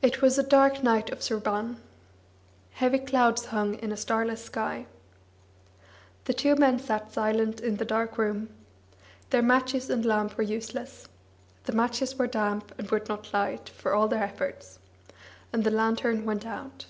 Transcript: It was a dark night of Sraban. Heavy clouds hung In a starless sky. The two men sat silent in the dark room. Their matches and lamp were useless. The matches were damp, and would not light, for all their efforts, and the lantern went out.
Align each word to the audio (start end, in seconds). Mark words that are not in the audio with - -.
It 0.00 0.22
was 0.22 0.38
a 0.38 0.44
dark 0.44 0.84
night 0.84 1.10
of 1.10 1.18
Sraban. 1.18 1.78
Heavy 2.74 3.00
clouds 3.00 3.46
hung 3.46 3.74
In 3.80 3.90
a 3.90 3.96
starless 3.96 4.44
sky. 4.44 4.86
The 6.26 6.32
two 6.34 6.54
men 6.54 6.78
sat 6.78 7.12
silent 7.12 7.58
in 7.58 7.78
the 7.78 7.84
dark 7.84 8.16
room. 8.16 8.48
Their 9.30 9.42
matches 9.42 9.90
and 9.90 10.06
lamp 10.06 10.36
were 10.38 10.44
useless. 10.44 11.08
The 11.64 11.72
matches 11.72 12.14
were 12.14 12.28
damp, 12.28 12.72
and 12.78 12.88
would 12.92 13.08
not 13.08 13.32
light, 13.34 13.68
for 13.70 13.92
all 13.92 14.06
their 14.06 14.22
efforts, 14.22 14.78
and 15.52 15.64
the 15.64 15.70
lantern 15.72 16.24
went 16.24 16.46
out. 16.46 16.86